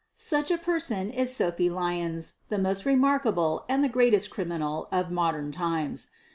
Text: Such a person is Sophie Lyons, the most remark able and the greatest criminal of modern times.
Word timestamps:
Such 0.15 0.49
a 0.49 0.57
person 0.57 1.11
is 1.11 1.31
Sophie 1.35 1.69
Lyons, 1.69 2.33
the 2.49 2.57
most 2.57 2.85
remark 2.85 3.23
able 3.27 3.65
and 3.69 3.83
the 3.83 3.87
greatest 3.87 4.31
criminal 4.31 4.87
of 4.91 5.11
modern 5.11 5.51
times. 5.51 6.07